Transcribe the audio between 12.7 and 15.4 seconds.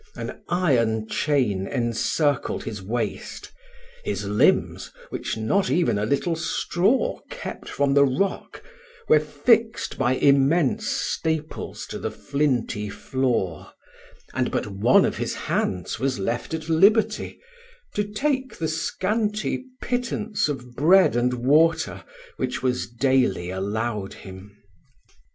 floor; and but one of his